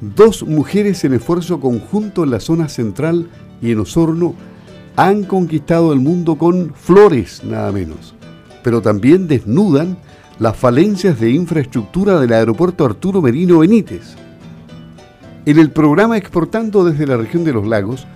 [0.00, 3.28] dos mujeres en esfuerzo conjunto en la zona central
[3.62, 4.34] y en Osorno
[4.96, 8.14] han conquistado el mundo con flores, nada menos,
[8.62, 9.98] pero también desnudan
[10.38, 14.16] las falencias de infraestructura del aeropuerto Arturo Merino Benítez.
[15.44, 18.06] En el programa Exportando desde la región de los lagos,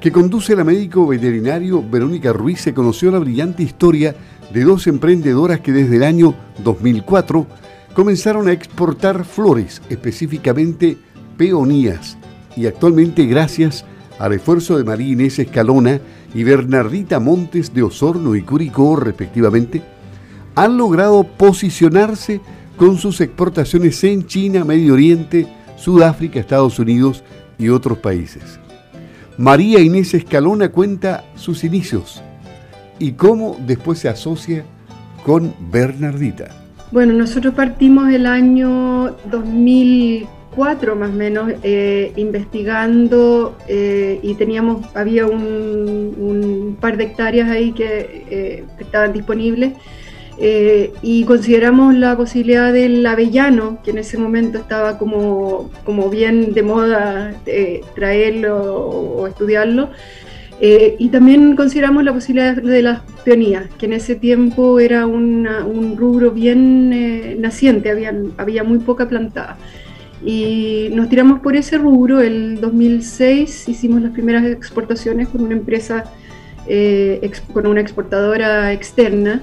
[0.00, 4.16] que conduce la médico veterinario Verónica Ruiz, se conoció la brillante historia
[4.52, 7.46] de dos emprendedoras que desde el año 2004
[7.94, 10.98] comenzaron a exportar flores, específicamente
[11.36, 12.16] peonías,
[12.56, 13.84] y actualmente gracias
[14.18, 16.00] al esfuerzo de María Inés Escalona
[16.34, 19.82] y Bernardita Montes de Osorno y Curicó respectivamente,
[20.54, 22.40] han logrado posicionarse
[22.76, 27.24] con sus exportaciones en China, Medio Oriente, Sudáfrica, Estados Unidos
[27.58, 28.58] y otros países.
[29.38, 32.22] María Inés Escalona cuenta sus inicios
[32.98, 34.64] y cómo después se asocia
[35.24, 36.48] con Bernardita.
[36.90, 39.16] Bueno, nosotros partimos el año
[40.52, 47.72] 2004 más o menos eh, investigando eh, y teníamos, había un, par de hectáreas ahí
[47.72, 49.74] que eh, estaban disponibles
[50.38, 56.52] eh, y consideramos la posibilidad del avellano, que en ese momento estaba como, como bien
[56.54, 57.34] de moda
[57.94, 59.90] traerlo o, estudiarlo,
[60.60, 66.30] y también consideramos la posibilidad de las peonías, que en ese tiempo era un rubro
[66.30, 69.58] bien naciente, había, había muy poca plantada.
[70.24, 76.04] Y nos tiramos por ese rubro, el 2006 hicimos las primeras exportaciones con una empresa,
[77.52, 79.42] con una exportadora externa,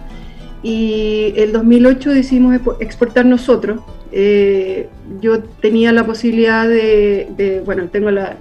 [0.62, 3.82] y el 2008 decidimos exportar nosotros.
[4.12, 4.90] Eh,
[5.22, 8.36] yo tenía la posibilidad de, bueno, tengo la,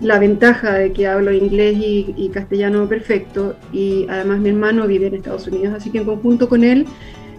[0.00, 3.56] la, ventaja de que hablo inglés y, castellano perfecto.
[3.72, 6.86] Y además mi hermano vive en Estados Unidos, así que en conjunto con él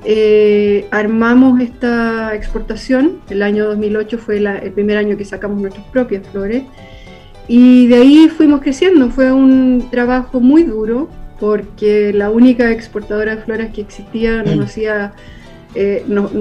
[0.04, 3.20] eh, armamos esta exportación.
[3.30, 6.64] El año 2008 fue el primer año que sacamos nuestras propias flores
[7.48, 9.10] y de ahí fuimos creciendo.
[9.10, 15.14] Fue un trabajo muy duro, porque la única exportadora de flores que existía nos hacía,
[15.76, 16.32] eh, nos,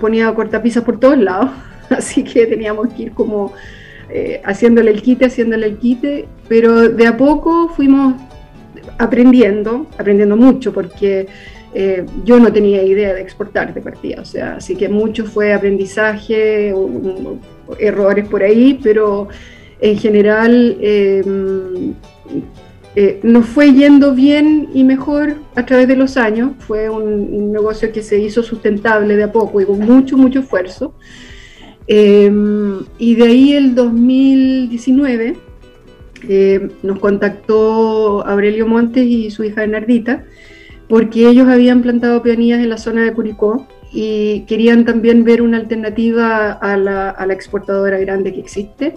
[0.00, 1.50] ponía cortapisas por todos lados,
[1.90, 3.52] así que teníamos que ir como
[4.08, 8.14] eh, haciéndole el quite, haciéndole el quite, pero de a poco fuimos
[8.98, 11.28] aprendiendo, aprendiendo mucho, porque
[11.78, 15.52] eh, yo no tenía idea de exportar de partida, o sea, así que mucho fue
[15.52, 16.74] aprendizaje,
[17.78, 19.28] errores por ahí, pero
[19.80, 20.78] en general
[22.98, 26.52] eh, nos fue yendo bien y mejor a través de los años.
[26.60, 30.94] Fue un, negocio que se hizo sustentable de a poco y con mucho, mucho esfuerzo.
[31.86, 32.32] Eh,
[32.98, 35.36] y de ahí el 2019
[36.28, 40.24] eh, nos contactó Aurelio Montes y su hija Bernardita,
[40.88, 45.56] porque ellos habían plantado peonías en la zona de Curicó y querían también ver una
[45.56, 48.94] alternativa a la, exportadora grande que existe.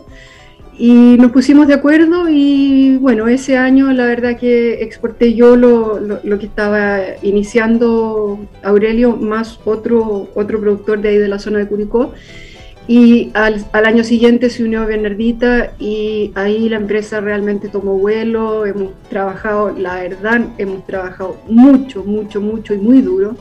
[0.78, 6.00] Y nos pusimos de acuerdo y bueno, ese año la verdad que exporté yo lo,
[6.00, 11.68] lo, que estaba iniciando Aurelio más otro, otro productor de ahí de la zona de
[11.68, 12.14] Curicó.
[12.90, 18.66] Y al, al, año siguiente se unió Bernardita y ahí la empresa realmente tomó vuelo,
[18.66, 23.36] hemos trabajado, la verdad, hemos trabajado mucho, mucho, mucho y muy duro,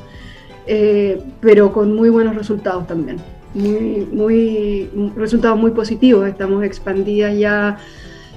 [0.66, 3.16] eh, pero con muy buenos resultados también
[3.54, 6.28] muy, muy, resultados muy positivos.
[6.28, 7.78] Estamos expandidas ya,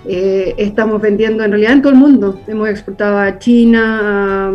[0.05, 2.39] eh, estamos vendiendo en realidad en todo el mundo.
[2.47, 4.51] Hemos exportado a China,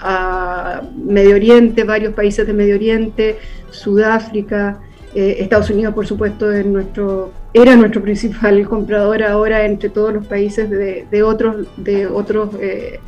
[0.00, 3.38] a, Medio Oriente, varios países de Medio Oriente,
[3.70, 4.80] Sudáfrica,
[5.14, 10.26] eh, Estados Unidos, por supuesto, es nuestro, era nuestro principal comprador ahora entre todos los
[10.26, 13.00] países de, de otros, de otros eh,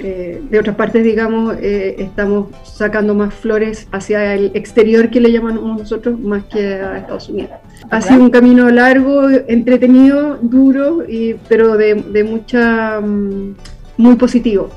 [0.00, 5.32] eh, de otras partes, digamos, eh, estamos sacando más flores hacia el exterior que le
[5.32, 7.50] llamamos nosotros, más que a Estados Unidos.
[7.90, 13.56] Ha sido un camino largo, entretenido, duro, y, pero de, de mucha, mm,
[13.96, 14.70] muy positivo.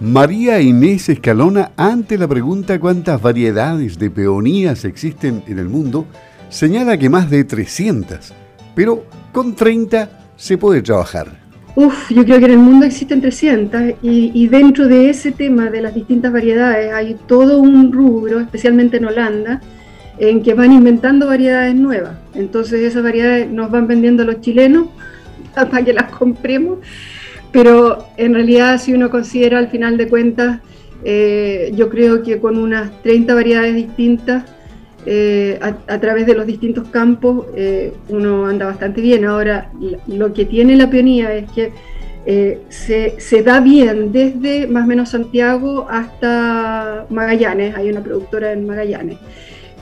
[0.00, 6.06] María Inés Escalona, ante la pregunta cuántas variedades de peonías existen en el mundo,
[6.50, 8.34] señala que más de 300,
[8.74, 11.28] pero con 30 se puede trabajar.
[11.76, 15.70] Uf, yo creo que en el mundo existen 300 y, y, dentro de ese tema
[15.70, 19.62] de las distintas variedades hay todo un rubro, especialmente en Holanda,
[20.18, 22.18] en que van inventando variedades nuevas.
[22.34, 24.88] Entonces esas variedades nos van vendiendo los chilenos
[25.54, 26.80] para que las compremos,
[27.56, 30.60] pero en realidad si uno considera al final de cuentas,
[31.04, 34.44] eh, yo creo que con unas 30 variedades distintas
[35.06, 39.24] eh, a, través de los distintos campos eh, uno anda bastante bien.
[39.24, 39.70] Ahora,
[40.06, 41.72] lo que tiene la peonía es que
[42.26, 48.66] eh, se, da bien desde más o menos Santiago hasta Magallanes, hay una productora en
[48.66, 49.16] Magallanes.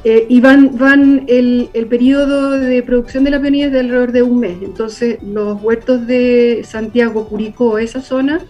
[0.04, 4.12] Eh, y van, van el, el, periodo de producción de la peonía es de alrededor
[4.12, 4.58] de un mes.
[4.60, 8.40] Entonces, los huertos de Santiago, Curicó, esa zona,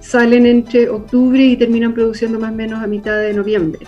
[0.00, 3.86] salen entre octubre y terminan produciendo más o menos a mitad de noviembre.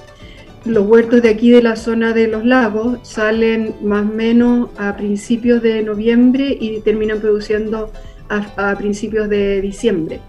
[0.65, 4.97] Los huertos de aquí de la zona de los lagos salen más o menos a
[4.97, 7.91] principios de noviembre y terminan produciendo
[8.31, 10.21] a, principios de diciembre.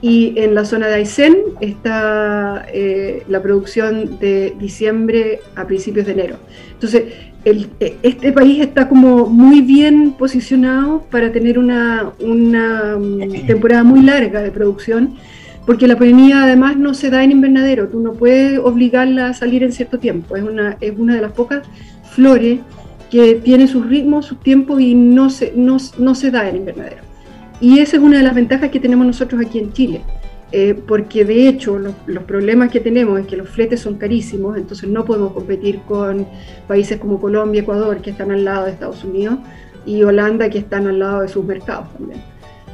[0.00, 6.12] Y en la zona de Aysén está eh, la producción de diciembre a principios de
[6.12, 6.36] enero.
[6.72, 7.04] Entonces,
[7.44, 14.42] este país está como muy bien posicionado para tener una, una mm, temporada muy larga
[14.42, 15.14] de producción,
[15.66, 19.62] porque la peonía además no se da en invernadero, tú no puedes obligarla a salir
[19.62, 21.66] en cierto tiempo, es una, es una de las pocas
[22.10, 22.60] flores
[23.10, 27.07] que tiene sus ritmos, sus tiempos y no se, no, no se da en invernadero.
[27.60, 30.02] Y esa es una de las ventajas que tenemos nosotros aquí en Chile,
[30.52, 31.94] eh, porque de hecho los,
[32.24, 36.26] problemas que tenemos es que los fletes son carísimos, entonces no podemos competir con
[36.66, 39.38] países como Colombia, Ecuador, que están al lado de Estados Unidos,
[39.86, 42.20] y Holanda, que están al lado de sus mercados también.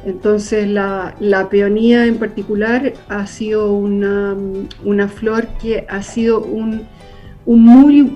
[0.05, 1.15] Entonces la,
[1.49, 4.35] peonía en particular ha sido una,
[4.83, 6.83] una flor que ha sido un,
[7.47, 8.11] un muy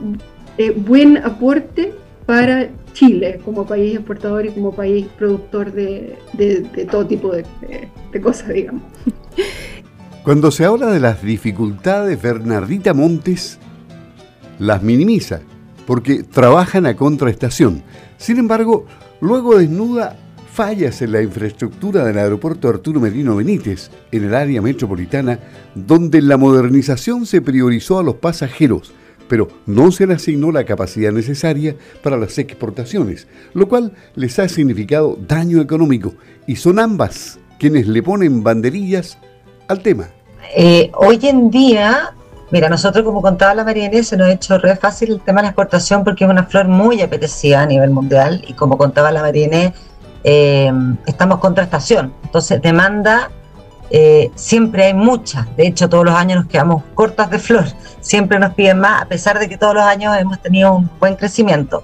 [0.59, 1.93] eh, buen aporte
[2.27, 2.69] para
[2.99, 6.17] Chile como país exportador y como país productor de,
[6.91, 7.45] todo tipo de,
[8.21, 8.83] cosas, digamos.
[10.23, 13.57] Cuando se habla de las dificultades, Bernardita Montes
[14.59, 15.39] las minimiza,
[15.87, 17.83] porque trabajan a contraestación.
[18.17, 18.85] Sin embargo,
[19.21, 20.17] luego desnuda
[20.51, 25.39] fallas en la infraestructura del aeropuerto Arturo Merino Benítez, en el área metropolitana,
[25.73, 28.91] donde la modernización se priorizó a los pasajeros
[29.29, 34.49] pero no se le asignó la capacidad necesaria para las exportaciones, lo cual les ha
[34.49, 36.15] significado daño económico
[36.47, 39.17] y son ambas quienes le ponen banderillas
[39.67, 40.09] al tema.
[40.55, 42.13] Eh, hoy en día,
[42.51, 45.43] mira, nosotros como contaba la Marianne, se nos ha hecho re fácil el tema de
[45.43, 49.21] la exportación porque es una flor muy apetecida a nivel mundial y como contaba la
[49.21, 49.73] Marianne,
[50.23, 50.71] eh,
[51.05, 53.31] estamos contra estación, entonces demanda
[53.91, 57.65] eh, siempre hay muchas, de hecho todos los años nos quedamos cortas de flor,
[58.01, 61.15] siempre nos piden más, a pesar de que todos los años hemos tenido un buen
[61.15, 61.83] crecimiento.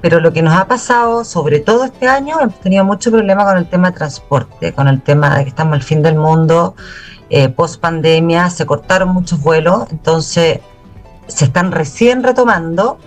[0.00, 3.56] Pero lo que nos ha pasado, sobre todo este año, hemos tenido mucho problema con
[3.56, 6.74] el tema de transporte, con el tema de que estamos al fin del mundo,
[7.30, 10.58] eh, post pandemia, se cortaron muchos vuelos, entonces
[11.28, 12.98] se están recién retomando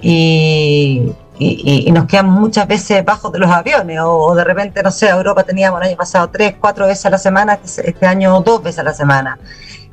[0.00, 5.08] y, y, nos quedamos muchas veces bajos de los aviones o, de repente, no sé,
[5.08, 8.62] Europa teníamos el año pasado tres, cuatro veces a la semana, este, este año dos
[8.62, 9.38] veces a la semana.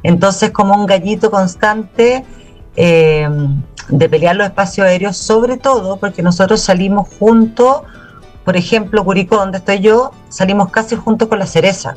[0.03, 2.23] Entonces, como un gallito constante
[2.75, 3.29] eh,
[3.89, 7.81] de pelear los espacios aéreos, sobre todo porque nosotros salimos juntos,
[8.45, 11.95] por ejemplo, Curicó, donde estoy yo, salimos casi juntos con la cereza.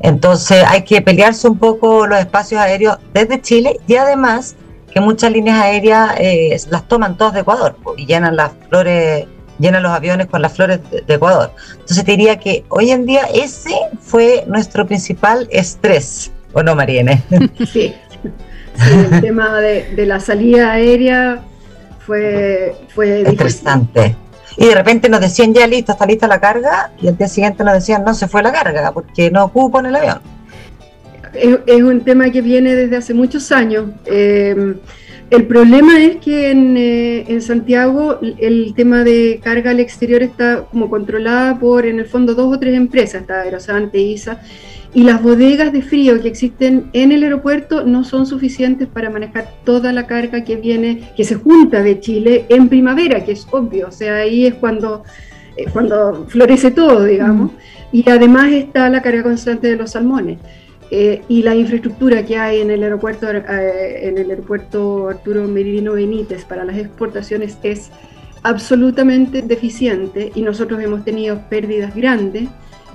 [0.00, 4.54] Entonces hay que pelearse un poco los espacios aéreos desde Chile y además
[4.92, 9.26] que muchas líneas aéreas eh, las toman todas de Ecuador y llenan las flores,
[9.58, 11.52] llenan los aviones con las flores de, Ecuador.
[11.72, 17.22] Entonces te diría que hoy en día ese fue nuestro principal estrés, ¿o no, Mariene?
[17.72, 17.94] Sí,
[18.90, 21.40] el tema de, la salida aérea
[22.00, 24.16] fue, fue estresante.
[24.56, 27.62] Y de repente nos decían ya listo, está lista la carga, y al día siguiente
[27.62, 30.37] nos decían no se fue la carga porque no cupo en el avión
[31.34, 33.90] es, un tema que viene desde hace muchos años.
[34.06, 34.74] Eh,
[35.30, 40.88] el problema es que eh, en, Santiago el tema de carga al exterior está como
[40.88, 44.40] controlada por, en el fondo, dos o tres empresas, está Aerosante, ISA,
[44.94, 49.52] y las bodegas de frío que existen en el aeropuerto no son suficientes para manejar
[49.64, 53.88] toda la carga que viene, que se junta de Chile en primavera, que es obvio,
[53.88, 55.04] o sea, ahí es cuando,
[55.58, 57.50] eh, cuando florece todo, digamos,
[57.92, 60.38] y además está la carga constante de los salmones.
[60.90, 65.92] Eh, y la infraestructura que hay en el aeropuerto, eh, en el aeropuerto Arturo Merino
[65.92, 67.90] Benítez para las exportaciones es
[68.42, 72.48] absolutamente deficiente y nosotros hemos tenido pérdidas grandes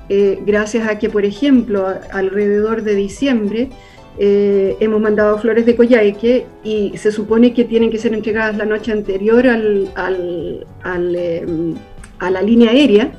[0.09, 3.69] eh, gracias a que, por ejemplo, alrededor de diciembre
[4.15, 8.91] hemos mandado flores de coyhaique y se supone que tienen que ser entregadas la noche
[8.91, 11.73] anterior al, al, em,
[12.19, 13.11] a la línea aérea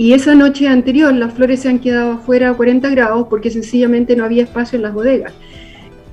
[0.00, 4.16] y esa noche anterior las flores se han quedado afuera a 40 grados porque sencillamente
[4.16, 5.34] no había espacio en las bodegas.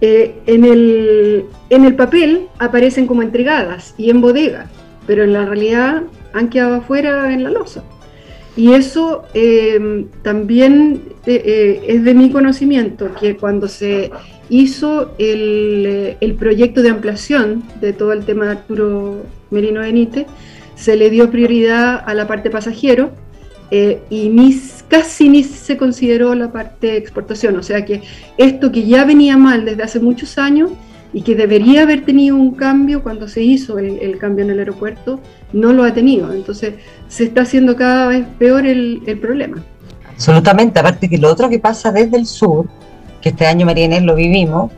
[0.01, 4.69] Eh, en, el, en el papel aparecen como entregadas y en bodegas,
[5.07, 6.03] pero en la realidad
[6.33, 7.81] han quedado afuera en la losa.
[8.57, 14.11] Y eso eh, también eh, es de mi conocimiento, que cuando se
[14.49, 20.27] hizo el, el, proyecto de ampliación de todo el tema de Arturo Merino Benítez,
[20.75, 23.11] se le dio prioridad a la parte pasajero,
[23.69, 24.31] eh, y
[24.87, 27.57] casi ni se consideró la parte de exportación.
[27.57, 28.01] O sea que
[28.37, 30.71] esto que ya venía mal desde hace muchos años
[31.13, 35.19] y que debería haber tenido un cambio cuando se hizo el, cambio en el aeropuerto,
[35.53, 36.33] no lo ha tenido.
[36.33, 36.75] Entonces
[37.07, 39.63] se está haciendo cada vez peor el, problema.
[40.09, 42.67] Absolutamente, aparte que lo otro que pasa desde el sur,
[43.21, 44.71] que este año María lo vivimos,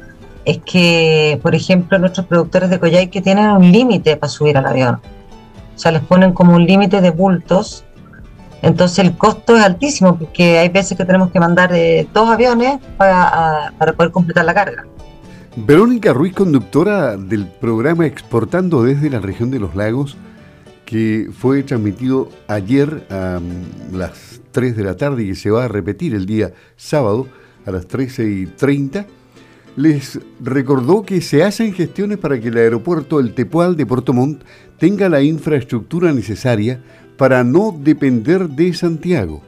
[0.46, 4.96] es que, por ejemplo, nuestros productores de que tienen un límite para subir al avión.
[4.96, 7.86] O sea, les ponen como un límite de bultos.
[8.62, 12.80] Entonces el costo es altísimo porque hay veces que tenemos que mandar eh, dos aviones
[12.98, 14.86] para, para poder completar la carga.
[15.56, 20.16] Verónica Ruiz, conductora del programa Exportando desde la región de los lagos,
[20.86, 25.66] que fue transmitido ayer a mm, las 3 de la tarde y que se va
[25.66, 27.28] a repetir el día sábado
[27.66, 29.06] a las 13 y 30,
[29.76, 34.44] les recordó que se hacen gestiones para que el aeropuerto El Tepual de Puerto Montt
[34.78, 36.82] tenga la infraestructura necesaria
[37.20, 39.42] para no depender de Santiago.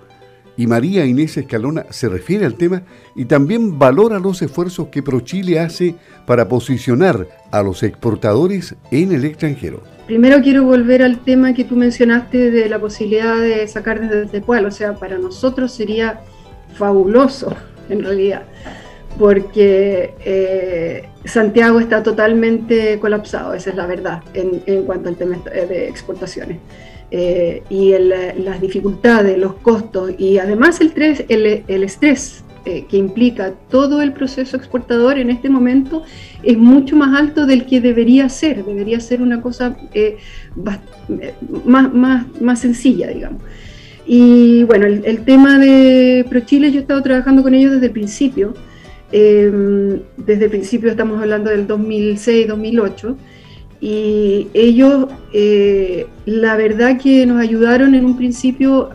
[0.58, 2.84] Y María Inés Escalona se refiere al tema
[3.16, 5.96] y también valora los esfuerzos que ProChile hace
[6.28, 9.82] para posicionar a los exportadores en el extranjero.
[10.06, 14.30] Primero quiero volver al tema que tú mencionaste de la posibilidad de sacar desde el
[14.30, 16.20] Tepual, o sea, para nosotros sería
[16.75, 17.56] fabuloso
[17.90, 18.44] en realidad,
[19.18, 25.38] porque eh, Santiago está totalmente colapsado, esa es la verdad en, en cuanto al tema
[25.53, 26.58] de exportaciones.
[27.13, 30.94] Eh, y las dificultades, los costos y además el,
[31.68, 36.03] el, estrés eh, que implica todo el proceso exportador en este momento
[36.41, 40.20] es mucho más alto del que debería ser, debería ser una cosa eh,
[40.56, 40.80] más,
[41.94, 43.41] más, más, sencilla, digamos.
[44.06, 47.91] Y bueno, el, el, tema de ProChile yo he estado trabajando con ellos desde el
[47.91, 48.53] principio,
[49.12, 53.15] desde el principio estamos hablando del 2006-2008
[53.82, 58.91] y ellos, eh, la verdad que nos ayudaron en un principio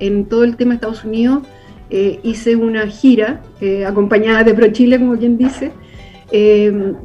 [0.00, 1.44] en todo el tema de Estados Unidos.
[1.90, 5.70] Eh, hice una gira eh, acompañada de ProChile, como quien dice,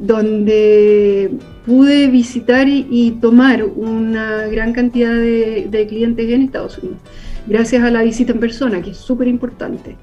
[0.00, 1.30] donde
[1.64, 6.98] pude visitar y, tomar una gran cantidad de clientes en Estados Unidos,
[7.46, 9.96] gracias a la visita en persona, que es súper importante.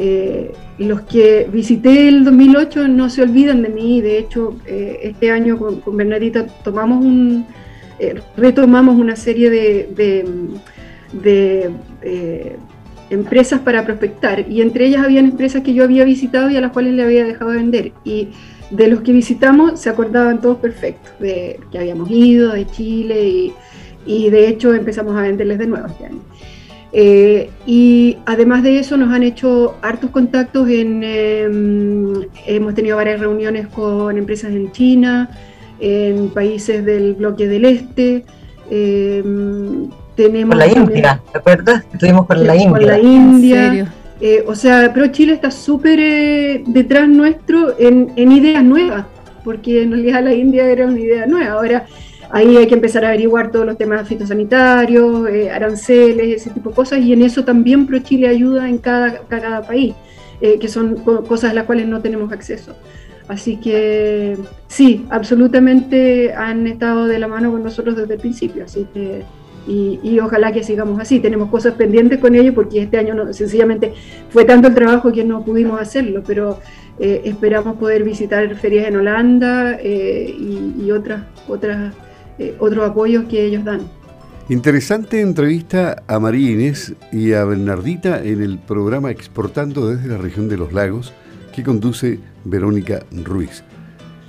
[0.00, 5.32] Eh, los que visité el 2008 no se olvidan de mí, de hecho eh, este
[5.32, 6.46] año con, Bernadita
[7.98, 10.24] eh, retomamos una serie de,
[13.10, 14.48] empresas para prospectar.
[14.48, 17.24] Y entre ellas habían empresas que yo había visitado y a las cuales le había
[17.24, 17.92] dejado de vender.
[18.04, 18.28] Y
[18.70, 23.52] de los que visitamos se acordaban todos perfectos, de que habíamos ido, de Chile
[24.06, 26.20] y de hecho empezamos a venderles de nuevo este año.
[26.92, 33.20] Eh, y además de eso nos han hecho hartos contactos en, em, hemos tenido varias
[33.20, 35.30] reuniones con empresas en China,
[35.80, 38.24] en países del bloque del este.
[38.70, 41.84] Em, tenemos con la India, ¿te acuerdas?
[41.92, 42.70] Estuvimos con la India.
[42.70, 43.92] Con la India.
[44.20, 49.04] Eh, o sea, pero Chile está súper eh, detrás nuestro en, en ideas nuevas,
[49.44, 51.52] porque en realidad la India era una idea nueva.
[51.52, 51.86] Ahora,
[52.30, 56.76] Ahí hay que empezar a averiguar todos los temas fitosanitarios, eh, aranceles, ese tipo de
[56.76, 59.94] cosas, y en eso también ProChile ayuda en cada, cada país,
[60.40, 62.76] eh, que son cosas a las cuales no tenemos acceso.
[63.28, 64.36] Así que
[64.68, 69.22] sí, absolutamente han estado de la mano con nosotros desde el principio, así que
[69.68, 71.20] y, ojalá que sigamos así.
[71.20, 73.92] Tenemos cosas pendientes con ellos porque este año no, sencillamente
[74.30, 76.58] fue tanto el trabajo que no pudimos hacerlo, pero
[76.98, 81.92] eh, esperamos poder visitar ferias en Holanda y, y, otras otras
[82.38, 83.88] eh, otros apoyos que ellos dan.
[84.48, 90.48] Interesante entrevista a María Inés y a Bernardita en el programa Exportando desde la región
[90.48, 91.12] de los lagos
[91.54, 93.62] que conduce Verónica Ruiz.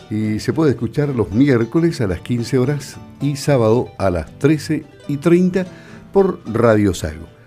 [0.09, 4.83] Y se puede escuchar los miércoles a las 15 horas y sábado a las 13
[5.07, 5.65] y 30
[6.11, 7.29] por Radio Sago.